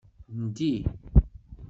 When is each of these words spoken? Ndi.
Ndi. 0.41 0.71